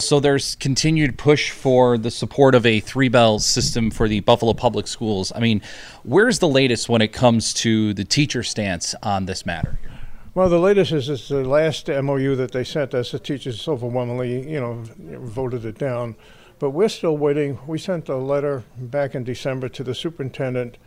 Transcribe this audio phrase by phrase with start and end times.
[0.00, 4.54] So there's continued push for the support of a three bell system for the Buffalo
[4.54, 5.30] Public Schools.
[5.34, 5.60] I mean,
[6.04, 9.78] where's the latest when it comes to the teacher stance on this matter?
[10.32, 13.10] Well, the latest is, is the last MOU that they sent us.
[13.10, 14.82] The teachers overwhelmingly, you know,
[15.20, 16.16] voted it down.
[16.58, 17.58] But we're still waiting.
[17.66, 20.78] We sent a letter back in December to the superintendent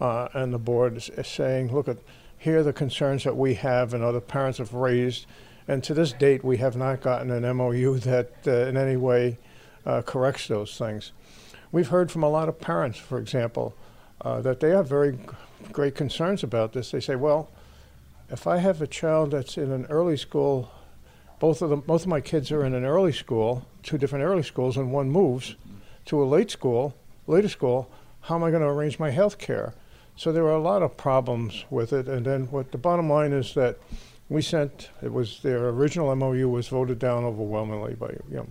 [0.00, 1.98] uh, and the board saying, look, at,
[2.36, 5.26] here are the concerns that we have and other parents have raised
[5.68, 9.38] and to this date, we have not gotten an MOU that uh, in any way
[9.84, 11.12] uh, corrects those things.
[11.70, 13.74] We've heard from a lot of parents, for example,
[14.22, 15.18] uh, that they have very
[15.70, 16.90] great concerns about this.
[16.90, 17.50] They say, well,
[18.30, 20.70] if I have a child that's in an early school,
[21.38, 24.42] both of them, both of my kids are in an early school, two different early
[24.42, 25.54] schools, and one moves
[26.06, 26.94] to a late school,
[27.26, 27.90] later school,
[28.22, 29.74] how am I going to arrange my health care?
[30.16, 32.08] So there are a lot of problems with it.
[32.08, 33.78] And then what the bottom line is that
[34.28, 38.48] we sent, it was, their original MOU was voted down overwhelmingly by, you know,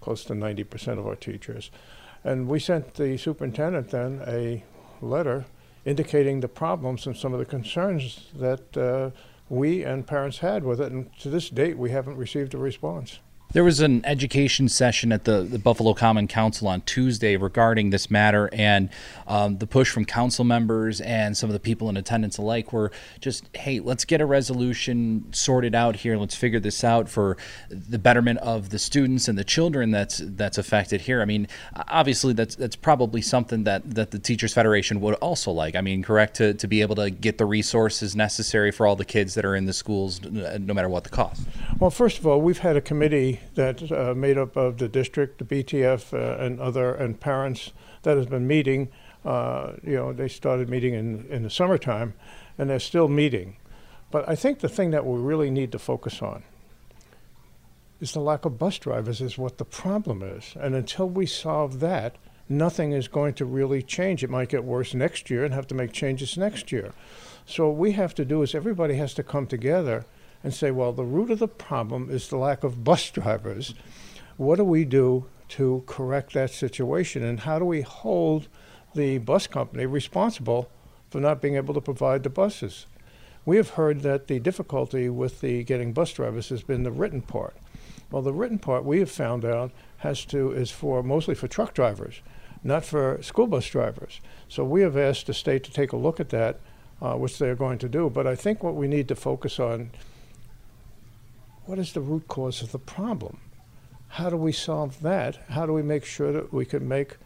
[0.00, 1.70] close to 90% of our teachers.
[2.22, 4.64] And we sent the superintendent then a
[5.00, 5.44] letter
[5.84, 9.10] indicating the problems and some of the concerns that uh,
[9.48, 10.92] we and parents had with it.
[10.92, 13.18] And to this date, we haven't received a response.
[13.54, 18.10] There was an education session at the, the Buffalo Common Council on Tuesday regarding this
[18.10, 18.90] matter, and
[19.28, 22.90] um, the push from council members and some of the people in attendance alike were
[23.20, 26.16] just, hey, let's get a resolution sorted out here.
[26.16, 27.36] Let's figure this out for
[27.70, 31.22] the betterment of the students and the children that's that's affected here.
[31.22, 31.46] I mean,
[31.86, 35.76] obviously, that's that's probably something that, that the Teachers Federation would also like.
[35.76, 39.04] I mean, correct to, to be able to get the resources necessary for all the
[39.04, 41.46] kids that are in the schools, no matter what the cost.
[41.84, 45.36] Well, first of all, we've had a committee that uh, made up of the district,
[45.36, 47.72] the BTF, uh, and other and parents
[48.04, 48.88] that has been meeting.
[49.22, 52.14] Uh, you know, they started meeting in in the summertime,
[52.56, 53.58] and they're still meeting.
[54.10, 56.44] But I think the thing that we really need to focus on
[58.00, 60.54] is the lack of bus drivers is what the problem is.
[60.58, 62.16] And until we solve that,
[62.48, 64.24] nothing is going to really change.
[64.24, 66.94] It might get worse next year and have to make changes next year.
[67.44, 70.06] So what we have to do is everybody has to come together
[70.44, 73.74] and say, well, the root of the problem is the lack of bus drivers.
[74.36, 77.24] What do we do to correct that situation?
[77.24, 78.48] And how do we hold
[78.94, 80.70] the bus company responsible
[81.08, 82.86] for not being able to provide the buses?
[83.46, 87.22] We have heard that the difficulty with the getting bus drivers has been the written
[87.22, 87.56] part.
[88.10, 91.72] Well, the written part we have found out has to is for mostly for truck
[91.72, 92.20] drivers,
[92.62, 94.20] not for school bus drivers.
[94.48, 96.60] So we have asked the state to take a look at that,
[97.00, 98.10] uh, which they are going to do.
[98.10, 99.90] But I think what we need to focus on
[101.66, 103.38] what is the root cause of the problem?
[104.08, 105.38] How do we solve that?
[105.48, 107.16] How do we make sure that we can make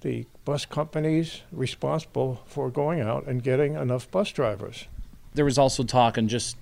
[0.00, 4.86] the bus companies responsible for going out and getting enough bus drivers?
[5.34, 6.56] There was also talk and just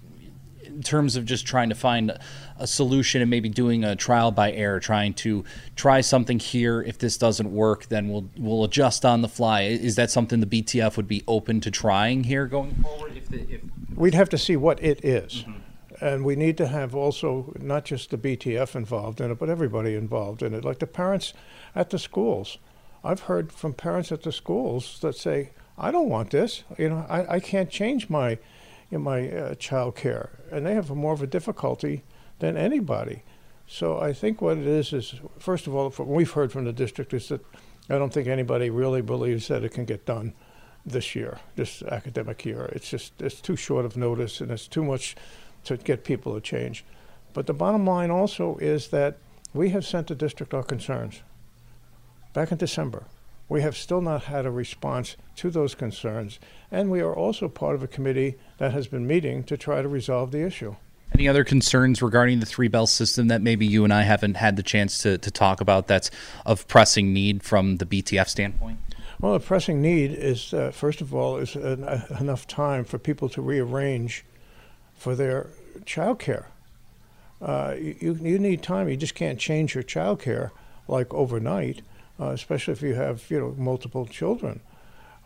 [0.65, 2.13] in terms of just trying to find
[2.59, 5.45] a solution and maybe doing a trial by error, trying to
[5.77, 6.83] try something here.
[6.83, 9.63] If this doesn't work, then we'll we'll adjust on the fly.
[9.63, 13.17] Is that something the BTF would be open to trying here going forward?
[13.17, 13.61] If, the, if...
[13.95, 15.45] We'd have to see what it is.
[15.45, 15.58] Mm-hmm
[16.01, 19.95] and we need to have also not just the BTF involved in it, but everybody
[19.95, 21.33] involved in it, like the parents
[21.75, 22.59] at the schools.
[23.05, 26.65] I've heard from parents at the schools that say, "I don't want this.
[26.79, 28.31] You know, I, I can't change my
[28.91, 32.05] you know, my uh, child care," and they have more of a difficulty
[32.39, 33.23] than anybody.
[33.67, 36.73] So I think what it is is, first of all, what we've heard from the
[36.73, 37.45] district is that
[37.91, 40.33] I don't think anybody really believes that it can get done
[40.85, 42.71] this year, this academic year.
[42.73, 45.17] It's just it's too short of notice, and it's too much
[45.69, 46.85] to get people to change.
[47.33, 49.19] But the bottom line also is that
[49.55, 51.23] we have sent the district our concerns
[52.33, 53.05] back in December.
[53.49, 56.39] We have still not had a response to those concerns,
[56.71, 59.89] and we are also part of a committee that has been meeting to try to
[59.89, 60.77] resolve the issue.
[61.15, 64.57] Any other concerns regarding the three bell system that maybe you and I haven't had
[64.57, 66.11] the chance to, to talk about that's
[66.45, 68.79] of pressing need from the BTF standpoint?
[69.21, 72.99] Well, the pressing need is, uh, first of all, is an, uh, enough time for
[72.99, 74.25] people to rearrange
[74.95, 75.49] for their
[75.85, 76.47] child care.
[77.41, 78.89] Uh, you, you need time.
[78.89, 80.53] You just can't change your child care
[80.89, 81.83] like overnight,
[82.19, 84.61] uh, especially if you have you know multiple children.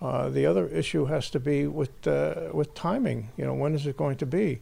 [0.00, 3.28] Uh, the other issue has to be with uh, with timing.
[3.36, 4.60] You know, when is it going to be?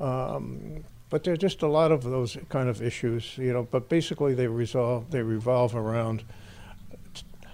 [0.00, 3.66] Um, but there are just a lot of those kind of issues, you know.
[3.70, 6.24] But basically, they resolve they revolve around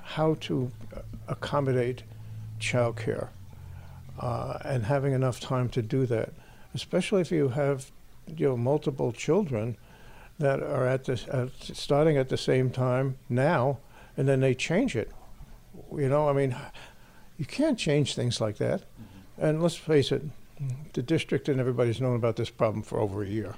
[0.03, 0.71] how to
[1.29, 2.03] accommodate
[2.61, 3.29] childcare
[4.19, 6.33] uh, and having enough time to do that,
[6.77, 7.91] especially if you have
[8.37, 9.77] you know multiple children
[10.39, 13.79] that are at this uh, starting at the same time now,
[14.17, 15.11] and then they change it.
[15.93, 16.55] You know, I mean,
[17.39, 18.83] you can't change things like that.
[19.39, 20.23] And let's face it,
[20.93, 23.55] the district and everybody's known about this problem for over a year.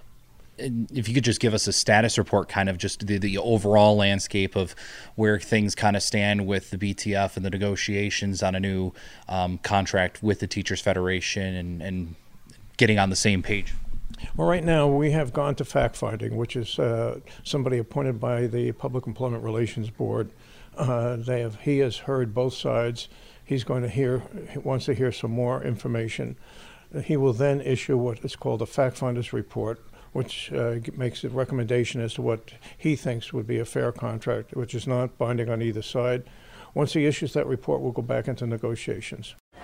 [0.59, 3.39] And if you could just give us a status report, kind of just the, the
[3.39, 4.75] overall landscape of
[5.15, 8.93] where things kind of stand with the BTF and the negotiations on a new
[9.29, 12.15] um, contract with the Teachers Federation and, and
[12.79, 13.75] getting on the same page.
[14.37, 18.47] Well, right now we have gone to fact finding, which is uh, somebody appointed by
[18.47, 20.31] the Public Employment Relations Board.
[20.77, 23.09] Uh, they have he has heard both sides.
[23.45, 26.37] He's going to hear he wants to hear some more information.
[27.05, 29.81] He will then issue what is called a fact finder's report,
[30.13, 34.55] which uh, makes a recommendation as to what he thinks would be a fair contract,
[34.57, 36.25] which is not binding on either side.
[36.75, 39.35] Once he issues that report, we'll go back into negotiations.